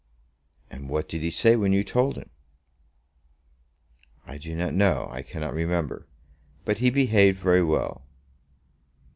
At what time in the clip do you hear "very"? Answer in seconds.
7.39-7.61